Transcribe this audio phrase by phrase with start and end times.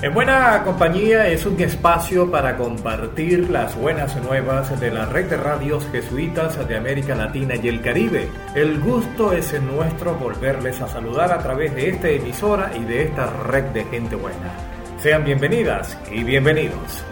[0.00, 5.36] En Buena Compañía es un espacio para compartir las buenas nuevas de la red de
[5.36, 8.28] radios jesuitas de América Latina y el Caribe.
[8.54, 13.26] El gusto es nuestro volverles a saludar a través de esta emisora y de esta
[13.42, 14.52] red de gente buena.
[15.00, 17.02] Sean bienvenidas y bienvenidos.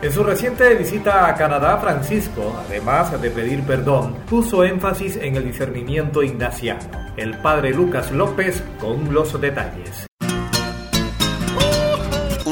[0.00, 5.44] En su reciente visita a Canadá, Francisco, además de pedir perdón, puso énfasis en el
[5.44, 6.88] discernimiento ignaciano.
[7.18, 10.06] El padre Lucas López con los detalles.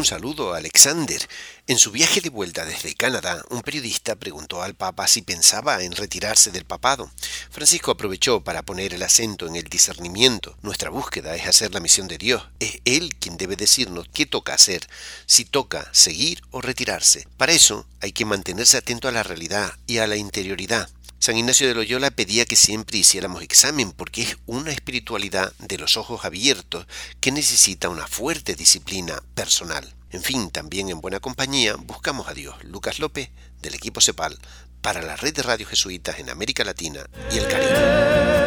[0.03, 1.29] Un saludo a Alexander.
[1.69, 5.93] En su viaje de vuelta desde Canadá, un periodista preguntó al Papa si pensaba en
[5.93, 7.09] retirarse del papado.
[7.53, 10.57] Francisco aprovechó para poner el acento en el discernimiento.
[10.61, 12.43] Nuestra búsqueda es hacer la misión de Dios.
[12.59, 14.89] Es Él quien debe decirnos qué toca hacer,
[15.27, 17.29] si toca seguir o retirarse.
[17.37, 20.91] Para eso hay que mantenerse atento a la realidad y a la interioridad.
[21.23, 25.97] San Ignacio de Loyola pedía que siempre hiciéramos examen porque es una espiritualidad de los
[25.97, 26.85] ojos abiertos
[27.21, 29.95] que necesita una fuerte disciplina personal.
[30.11, 32.57] En fin, también en buena compañía buscamos a Dios.
[32.65, 34.37] Lucas López, del equipo CEPAL,
[34.81, 38.42] para la red de radios jesuitas en América Latina y el Caribe.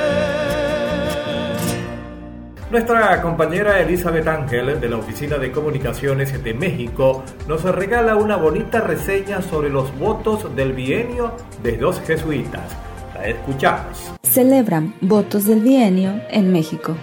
[2.75, 8.81] Nuestra compañera Elizabeth Ángel de la Oficina de Comunicaciones de México nos regala una bonita
[8.81, 11.31] reseña sobre los votos del bienio
[11.63, 12.69] de dos jesuitas.
[13.13, 14.11] La escuchamos.
[14.23, 16.97] Celebran votos del bienio en México.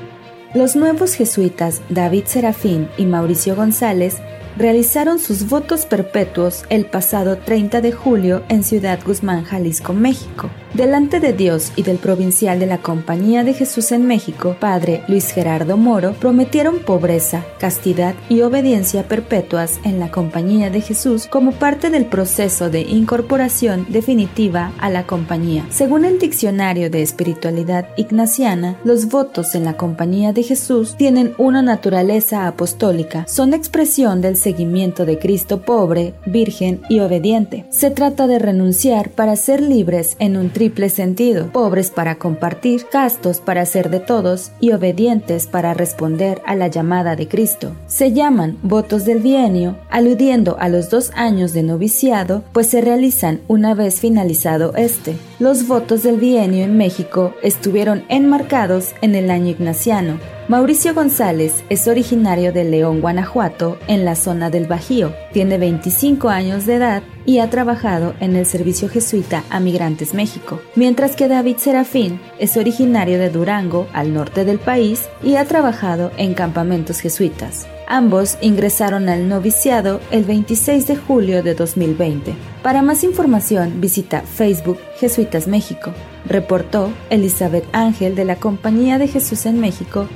[0.53, 4.19] Los nuevos jesuitas David Serafín y Mauricio González
[4.59, 10.51] realizaron sus votos perpetuos el pasado 30 de julio en Ciudad Guzmán, Jalisco, México.
[10.75, 15.31] Delante de Dios y del provincial de la Compañía de Jesús en México, Padre Luis
[15.31, 21.91] Gerardo Moro, prometieron pobreza, castidad y obediencia perpetuas en la Compañía de Jesús como parte
[21.91, 25.67] del proceso de incorporación definitiva a la Compañía.
[25.69, 31.61] Según el Diccionario de Espiritualidad Ignaciana, los votos en la Compañía de Jesús tienen una
[31.61, 37.67] naturaleza apostólica, son expresión del seguimiento de Cristo pobre, virgen y obediente.
[37.69, 43.41] Se trata de renunciar para ser libres en un triple sentido, pobres para compartir, castos
[43.41, 47.75] para ser de todos y obedientes para responder a la llamada de Cristo.
[47.89, 53.41] Se llaman votos del bienio, aludiendo a los dos años de noviciado, pues se realizan
[53.49, 55.17] una vez finalizado este.
[55.41, 61.87] Los votos del bienio en México estuvieron enmarcados en el año ignaciano, Mauricio González es
[61.87, 65.15] originario de León, Guanajuato, en la zona del Bajío.
[65.33, 70.61] Tiene 25 años de edad y ha trabajado en el servicio jesuita a Migrantes México,
[70.75, 76.11] mientras que David Serafín es originario de Durango, al norte del país, y ha trabajado
[76.17, 77.69] en campamentos jesuitas.
[77.87, 82.35] Ambos ingresaron al noviciado el 26 de julio de 2020.
[82.65, 85.93] Para más información visita Facebook Jesuitas México.
[86.27, 90.09] Reportó Elizabeth Ángel de la Compañía de Jesús en México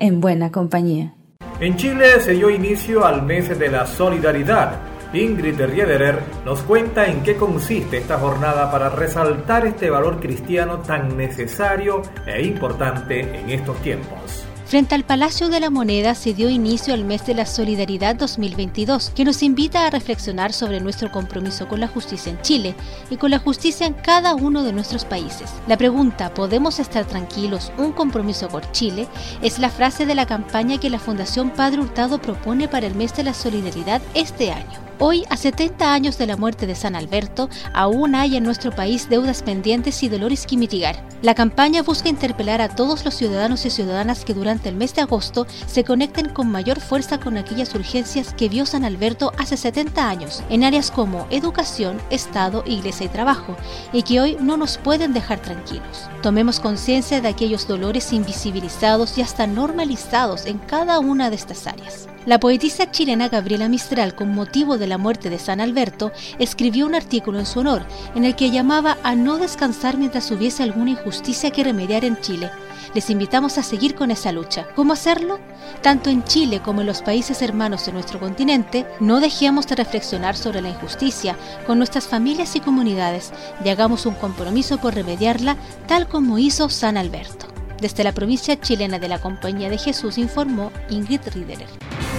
[0.00, 1.14] En Buena Compañía.
[1.60, 4.80] En Chile se dio inicio al mes de la solidaridad.
[5.12, 11.16] Ingrid Riederer nos cuenta en qué consiste esta jornada para resaltar este valor cristiano tan
[11.16, 14.44] necesario e importante en estos tiempos.
[14.66, 19.10] Frente al Palacio de la Moneda se dio inicio al mes de la Solidaridad 2022,
[19.10, 22.74] que nos invita a reflexionar sobre nuestro compromiso con la justicia en Chile
[23.10, 25.50] y con la justicia en cada uno de nuestros países.
[25.66, 27.72] La pregunta, ¿podemos estar tranquilos?
[27.76, 29.06] ¿Un compromiso por Chile?
[29.42, 33.14] es la frase de la campaña que la Fundación Padre Hurtado propone para el mes
[33.14, 34.84] de la Solidaridad este año.
[35.00, 39.08] Hoy, a 70 años de la muerte de San Alberto, aún hay en nuestro país
[39.08, 41.04] deudas pendientes y dolores que mitigar.
[41.20, 45.02] La campaña busca interpelar a todos los ciudadanos y ciudadanas que durante el mes de
[45.02, 50.08] agosto se conecten con mayor fuerza con aquellas urgencias que vio San Alberto hace 70
[50.08, 53.56] años, en áreas como educación, Estado, Iglesia y trabajo,
[53.92, 56.08] y que hoy no nos pueden dejar tranquilos.
[56.22, 62.08] Tomemos conciencia de aquellos dolores invisibilizados y hasta normalizados en cada una de estas áreas.
[62.26, 66.94] La poetisa chilena Gabriela Mistral, con motivo de la muerte de San Alberto, escribió un
[66.94, 67.84] artículo en su honor,
[68.14, 72.50] en el que llamaba a no descansar mientras hubiese alguna injusticia que remediar en Chile.
[72.92, 74.66] Les invitamos a seguir con esa lucha.
[74.74, 75.38] ¿Cómo hacerlo?
[75.82, 80.36] Tanto en Chile como en los países hermanos de nuestro continente, no dejemos de reflexionar
[80.36, 81.36] sobre la injusticia
[81.66, 83.32] con nuestras familias y comunidades
[83.64, 87.46] y hagamos un compromiso por remediarla tal como hizo San Alberto.
[87.80, 91.68] Desde la provincia chilena de la Compañía de Jesús informó Ingrid Riederer.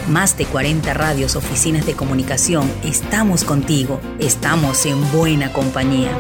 [0.07, 6.11] Más de 40 radios, oficinas de comunicación, estamos contigo, estamos en buena compañía.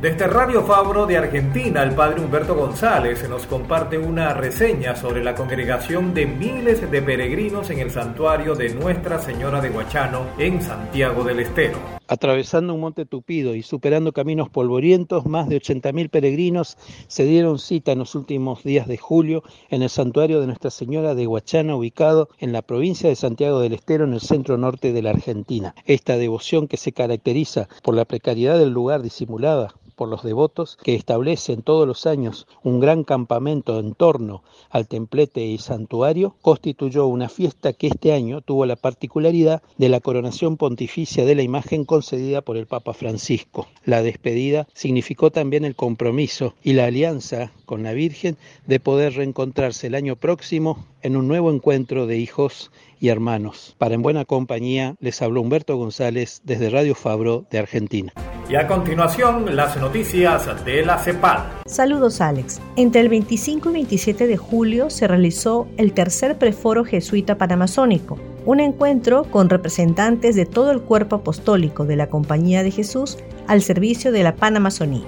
[0.00, 5.34] Desde Radio Fabro de Argentina, el padre Humberto González nos comparte una reseña sobre la
[5.34, 11.22] congregación de miles de peregrinos en el santuario de Nuestra Señora de Guachano en Santiago
[11.22, 11.99] del Estero.
[12.12, 16.76] Atravesando un monte tupido y superando caminos polvorientos, más de 80.000 peregrinos
[17.06, 21.14] se dieron cita en los últimos días de julio en el santuario de Nuestra Señora
[21.14, 25.02] de Guachano, ubicado en la provincia de Santiago del Estero, en el centro norte de
[25.02, 25.76] la Argentina.
[25.84, 30.94] Esta devoción que se caracteriza por la precariedad del lugar disimulada por los devotos que
[30.94, 37.28] establecen todos los años un gran campamento en torno al templete y santuario, constituyó una
[37.28, 42.40] fiesta que este año tuvo la particularidad de la coronación pontificia de la imagen concedida
[42.40, 43.68] por el Papa Francisco.
[43.84, 49.88] La despedida significó también el compromiso y la alianza con la Virgen de poder reencontrarse
[49.88, 52.70] el año próximo en un nuevo encuentro de hijos
[53.00, 53.74] y hermanos.
[53.76, 58.14] Para En Buena Compañía les habló Humberto González desde Radio Fabro de Argentina.
[58.48, 61.60] Y a continuación, las noticias de la CEPAL.
[61.66, 62.60] Saludos Alex.
[62.76, 68.60] Entre el 25 y 27 de julio se realizó el tercer preforo jesuita panamazónico, un
[68.60, 74.12] encuentro con representantes de todo el cuerpo apostólico de la Compañía de Jesús al servicio
[74.12, 75.04] de la Panamazonía.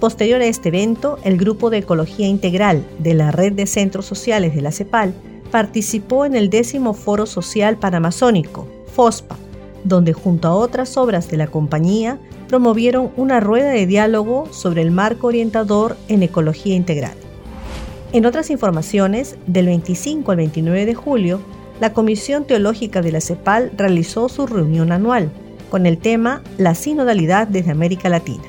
[0.00, 4.54] Posterior a este evento, el Grupo de Ecología Integral de la Red de Centros Sociales
[4.54, 5.14] de la CEPAL
[5.50, 9.36] participó en el décimo Foro Social Panamazónico, FOSPA,
[9.84, 12.18] donde junto a otras obras de la compañía
[12.48, 17.14] promovieron una rueda de diálogo sobre el marco orientador en ecología integral.
[18.12, 21.40] En otras informaciones, del 25 al 29 de julio,
[21.82, 25.32] la Comisión Teológica de la CEPAL realizó su reunión anual
[25.68, 28.44] con el tema La sinodalidad desde América Latina.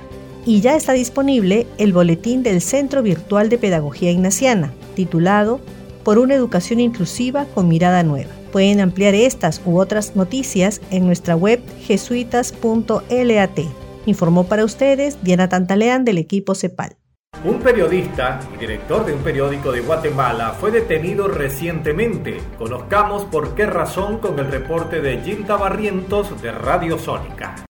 [0.46, 5.60] Y ya está disponible el boletín del Centro Virtual de Pedagogía Ignaciana, titulado
[6.04, 8.30] por una educación inclusiva con mirada nueva.
[8.52, 13.60] Pueden ampliar estas u otras noticias en nuestra web jesuitas.lat.
[14.06, 16.98] Informó para ustedes Diana Tantaleán del equipo CEPAL.
[17.42, 22.42] Un periodista y director de un periódico de Guatemala fue detenido recientemente.
[22.58, 27.66] Conozcamos por qué razón con el reporte de Gilda Barrientos de Radio Sónica.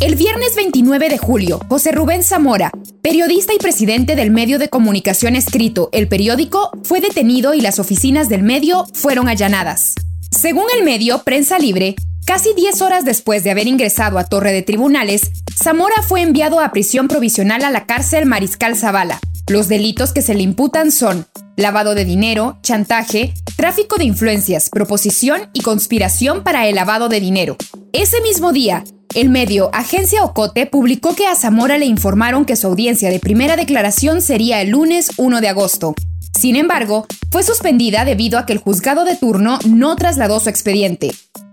[0.00, 2.70] El viernes 29 de julio, José Rubén Zamora,
[3.02, 8.30] periodista y presidente del medio de comunicación escrito El Periódico, fue detenido y las oficinas
[8.30, 9.94] del medio fueron allanadas.
[10.30, 14.62] Según el medio Prensa Libre, casi 10 horas después de haber ingresado a Torre de
[14.62, 19.20] Tribunales, Zamora fue enviado a prisión provisional a la cárcel Mariscal Zavala.
[19.46, 25.48] Los delitos que se le imputan son lavado de dinero, chantaje, tráfico de influencias, proposición
[25.52, 27.56] y conspiración para el lavado de dinero.
[27.92, 28.84] Ese mismo día,
[29.14, 33.56] el medio Agencia Ocote publicó que a Zamora le informaron que su audiencia de primera
[33.56, 35.94] declaración sería el lunes 1 de agosto.
[36.32, 41.12] Sin embargo, fue suspendida debido a que el juzgado de turno no trasladó su expediente.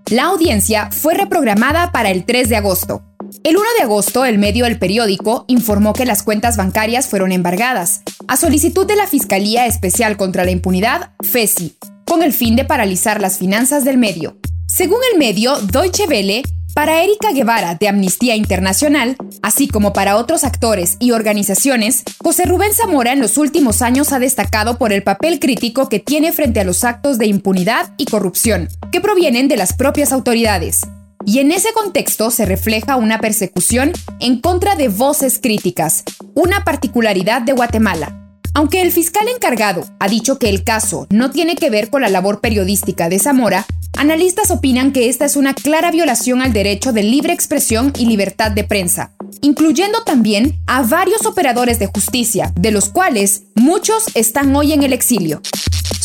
[0.09, 3.03] La audiencia fue reprogramada para el 3 de agosto.
[3.44, 8.02] El 1 de agosto, el medio El Periódico informó que las cuentas bancarias fueron embargadas,
[8.28, 13.20] a solicitud de la Fiscalía Especial contra la Impunidad, FESI, con el fin de paralizar
[13.20, 14.38] las finanzas del medio.
[14.68, 16.44] Según el medio Deutsche Welle,
[16.76, 22.76] para Erika Guevara de Amnistía Internacional, así como para otros actores y organizaciones, José Rubén
[22.76, 26.64] Zamora en los últimos años ha destacado por el papel crítico que tiene frente a
[26.64, 30.82] los actos de impunidad y corrupción que provienen de las propias autoridades.
[31.25, 37.42] Y en ese contexto se refleja una persecución en contra de voces críticas, una particularidad
[37.42, 38.31] de Guatemala.
[38.53, 42.10] Aunque el fiscal encargado ha dicho que el caso no tiene que ver con la
[42.10, 43.65] labor periodística de Zamora,
[43.98, 48.51] analistas opinan que esta es una clara violación al derecho de libre expresión y libertad
[48.51, 54.74] de prensa, incluyendo también a varios operadores de justicia, de los cuales muchos están hoy
[54.74, 55.41] en el exilio.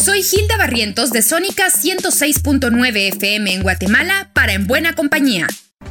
[0.04, 5.48] Soy Hilda Barrientos de Sónica 106.9 FM en Guatemala para En Buena Compañía.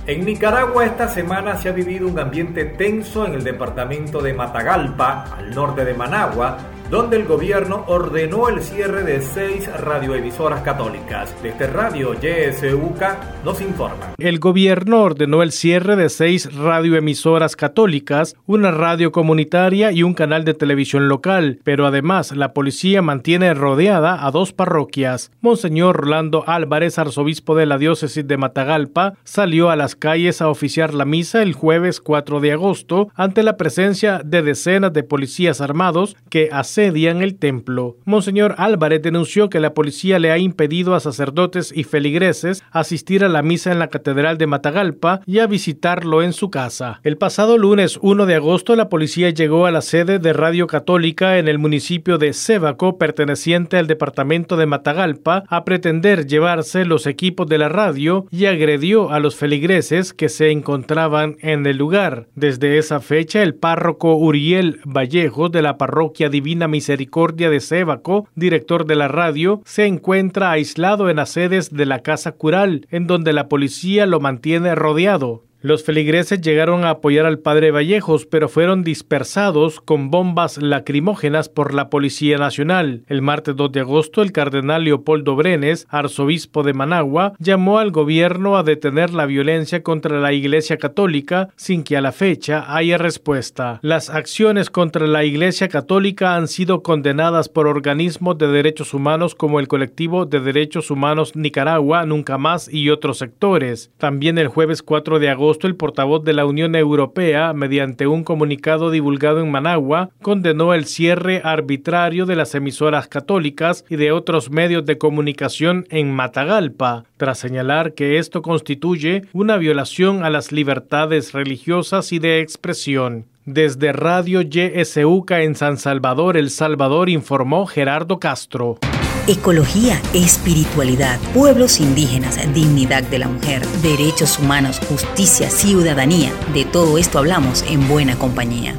[0.08, 5.36] En Nicaragua esta semana se ha vivido un ambiente tenso en el departamento de Matagalpa,
[5.36, 6.58] al norte de Managua,
[6.90, 11.36] donde el gobierno ordenó el cierre de seis radioemisoras católicas.
[11.42, 14.14] Desde Radio YSUK nos informa.
[14.18, 20.46] El gobierno ordenó el cierre de seis radioemisoras católicas, una radio comunitaria y un canal
[20.46, 25.32] de televisión local, pero además la policía mantiene rodeada a dos parroquias.
[25.42, 30.94] Monseñor Rolando Álvarez, arzobispo de la diócesis de Matagalpa, salió a las calles a oficiar
[30.94, 36.16] la misa el jueves 4 de agosto ante la presencia de decenas de policías armados
[36.30, 37.96] que asedian el templo.
[38.04, 43.30] Monseñor Álvarez denunció que la policía le ha impedido a sacerdotes y feligreses asistir a
[43.30, 47.00] la misa en la Catedral de Matagalpa y a visitarlo en su casa.
[47.04, 51.38] El pasado lunes 1 de agosto la policía llegó a la sede de Radio Católica
[51.38, 57.48] en el municipio de Sébaco, perteneciente al departamento de Matagalpa, a pretender llevarse los equipos
[57.48, 62.28] de la radio y agredió a los feligreses que se encontraban en el lugar.
[62.36, 68.86] Desde esa fecha, el párroco Uriel Vallejo de la parroquia Divina Misericordia de Sébaco, director
[68.86, 73.34] de la radio, se encuentra aislado en las sedes de la Casa Cural, en donde
[73.34, 75.44] la policía lo mantiene rodeado.
[75.66, 81.74] Los feligreses llegaron a apoyar al padre Vallejos, pero fueron dispersados con bombas lacrimógenas por
[81.74, 83.02] la Policía Nacional.
[83.08, 88.58] El martes 2 de agosto, el cardenal Leopoldo Brenes, arzobispo de Managua, llamó al gobierno
[88.58, 93.80] a detener la violencia contra la Iglesia Católica sin que a la fecha haya respuesta.
[93.82, 99.60] Las acciones contra la Iglesia Católica han sido condenadas por organismos de derechos humanos como
[99.60, 103.90] el colectivo de derechos humanos Nicaragua, Nunca Más y otros sectores.
[103.98, 108.92] También el jueves 4 de agosto, el portavoz de la Unión Europea, mediante un comunicado
[108.92, 114.86] divulgado en Managua, condenó el cierre arbitrario de las emisoras católicas y de otros medios
[114.86, 122.12] de comunicación en Matagalpa, tras señalar que esto constituye una violación a las libertades religiosas
[122.12, 123.26] y de expresión.
[123.46, 128.80] Desde Radio YSUCA en San Salvador, El Salvador, informó Gerardo Castro.
[129.28, 136.32] Ecología, espiritualidad, pueblos indígenas, dignidad de la mujer, derechos humanos, justicia, ciudadanía.
[136.54, 138.76] De todo esto hablamos en buena compañía.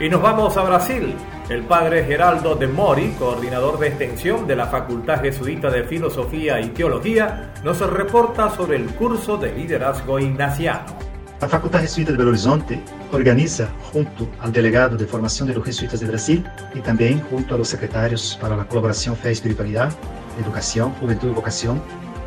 [0.00, 1.14] Y nos vamos a Brasil.
[1.48, 6.70] El padre Geraldo de Mori, coordinador de extensión de la Facultad Jesuita de Filosofía y
[6.70, 11.09] Teología, nos reporta sobre el curso de liderazgo ignaciano.
[11.40, 12.82] La Facultad Jesuita de Belo Horizonte
[13.12, 16.44] organiza, junto al delegado de formación de los jesuitas de Brasil
[16.74, 19.90] y también junto a los secretarios para la colaboración Fe Espiritualidad,
[20.38, 21.80] Educación, Juventud y Vocación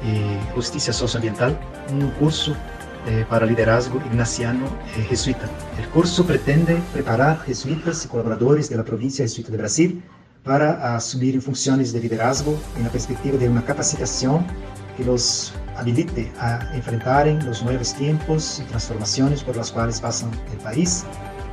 [0.04, 1.60] y Justicia Socioambiental,
[1.92, 2.56] un curso
[3.06, 4.66] eh, para liderazgo ignaciano
[4.98, 5.48] eh, jesuita.
[5.78, 10.04] El curso pretende preparar jesuitas y colaboradores de la provincia jesuita de Brasil
[10.44, 14.44] para asumir funciones de liderazgo en la perspectiva de una capacitación
[14.98, 20.58] que los habilite a enfrentar los nuevos tiempos y transformaciones por las cuales pasa el
[20.60, 21.06] país,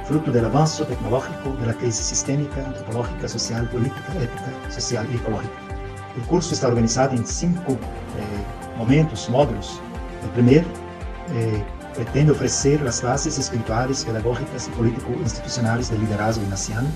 [0.06, 5.54] fruto del avance tecnológico, de la crisis sistémica, antropológica, social, política, ética, social y ecológica.
[6.16, 9.80] El curso está organizado en cinco eh, momentos, módulos.
[10.24, 10.64] El primer
[11.32, 16.86] eh, pretende ofrecer las bases espirituales, pedagógicas y político-institucionales del liderazgo nacional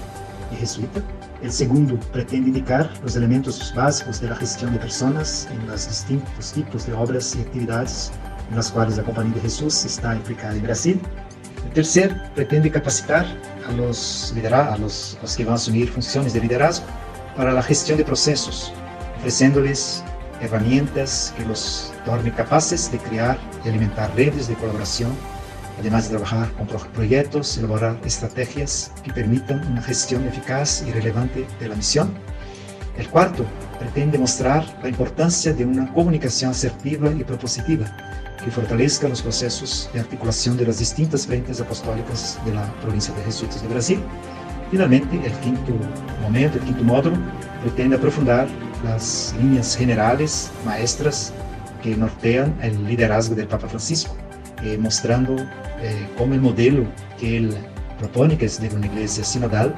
[0.52, 1.00] y jesuita.
[1.44, 6.52] El segundo pretende indicar los elementos básicos de la gestión de personas en los distintos
[6.52, 8.12] tipos de obras y actividades
[8.48, 11.00] en las cuales la Compañía de Jesús está implicada en Brasil.
[11.66, 13.26] El tercer pretende capacitar
[13.68, 16.86] a los, a los, los que van a asumir funciones de liderazgo
[17.36, 18.72] para la gestión de procesos,
[19.18, 20.02] ofreciéndoles
[20.40, 23.36] herramientas que los tornen capaces de crear
[23.66, 25.10] y alimentar redes de colaboración
[25.78, 31.68] además de trabajar con proyectos, elaborar estrategias que permitan una gestión eficaz y relevante de
[31.68, 32.12] la misión.
[32.96, 33.44] El cuarto
[33.78, 37.86] pretende mostrar la importancia de una comunicación asertiva y propositiva
[38.42, 43.24] que fortalezca los procesos de articulación de las distintas frentes apostólicas de la provincia de
[43.24, 44.00] Jesuitas de Brasil.
[44.70, 45.72] Finalmente, el quinto
[46.22, 47.16] momento, el quinto módulo,
[47.62, 48.46] pretende aprofundar
[48.84, 51.32] las líneas generales, maestras,
[51.82, 54.14] que nortean el liderazgo del Papa Francisco
[54.62, 55.36] eh, mostrando
[55.80, 56.86] eh, como el modelo
[57.18, 57.56] que él
[57.98, 59.74] propone, que es de una iglesia sinodal,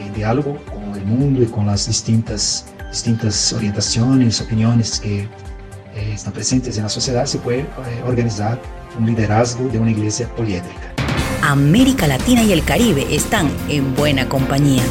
[0.00, 6.32] en diálogo con el mundo y con las distintas, distintas orientaciones, opiniones que eh, están
[6.32, 7.66] presentes en la sociedad, se puede eh,
[8.06, 8.60] organizar
[8.98, 10.92] un liderazgo de una iglesia poliédrica.
[11.42, 14.82] América Latina y el Caribe están en buena compañía.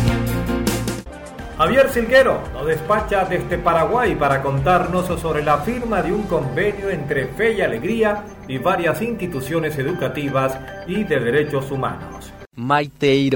[1.57, 7.27] Javier Silguero nos despacha desde Paraguay para contarnos sobre la firma de un convenio entre
[7.27, 12.33] Fe y Alegría y varias instituciones educativas y de derechos humanos.
[12.55, 13.29] Maite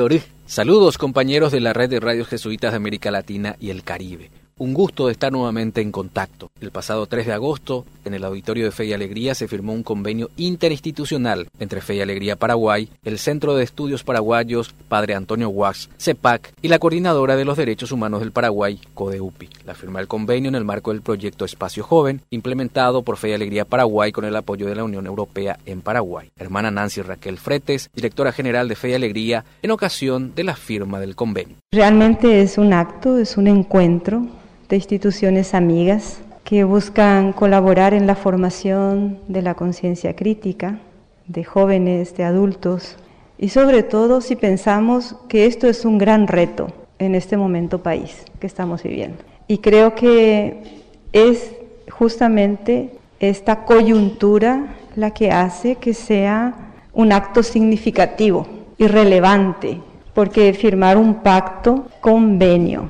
[0.46, 4.32] Saludos compañeros de la red de radios jesuitas de América Latina y el Caribe.
[4.58, 6.52] Un gusto de estar nuevamente en contacto.
[6.60, 9.84] El pasado 3 de agosto, en el Auditorio de Fe y Alegría, se firmó un
[9.84, 15.90] convenio interinstitucional entre Fe y Alegría Paraguay, el Centro de Estudios Paraguayos Padre Antonio Wax,
[15.98, 19.50] CEPAC y la Coordinadora de los Derechos Humanos del Paraguay, CODEUPI.
[19.66, 23.34] La firma del convenio en el marco del proyecto Espacio Joven, implementado por Fe y
[23.34, 26.32] Alegría Paraguay con el apoyo de la Unión Europea en Paraguay.
[26.38, 31.00] Hermana Nancy Raquel Fretes, directora general de Fe y Alegría, en ocasión de la firma
[31.00, 31.58] del convenio.
[31.72, 34.26] Realmente es un acto, es un encuentro
[34.68, 40.80] de instituciones amigas que buscan colaborar en la formación de la conciencia crítica
[41.28, 42.96] de jóvenes, de adultos,
[43.38, 48.26] y sobre todo si pensamos que esto es un gran reto, en este momento país
[48.40, 49.18] que estamos viviendo.
[49.48, 51.52] Y creo que es
[51.90, 56.54] justamente esta coyuntura la que hace que sea
[56.94, 58.46] un acto significativo
[58.78, 59.80] y relevante,
[60.14, 62.90] porque firmar un pacto, convenio,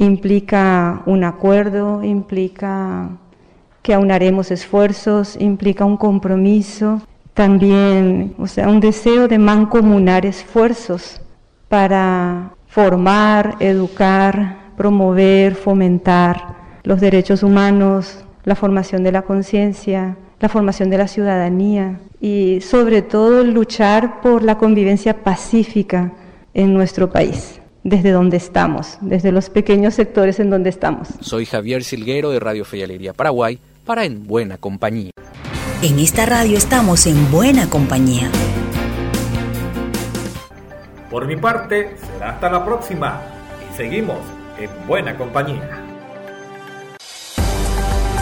[0.00, 3.10] implica un acuerdo, implica
[3.82, 7.02] que aunaremos esfuerzos, implica un compromiso,
[7.34, 11.20] también, o sea, un deseo de mancomunar esfuerzos
[11.68, 20.88] para formar, educar, promover, fomentar los derechos humanos, la formación de la conciencia, la formación
[20.88, 26.12] de la ciudadanía y sobre todo luchar por la convivencia pacífica
[26.54, 31.08] en nuestro país, desde donde estamos, desde los pequeños sectores en donde estamos.
[31.20, 35.10] Soy Javier Silguero de Radio Fe y Alegría Paraguay para En Buena Compañía.
[35.82, 38.30] En esta radio estamos en buena compañía.
[41.10, 43.20] Por mi parte, será hasta la próxima
[43.70, 44.18] y seguimos
[44.58, 45.79] en buena compañía.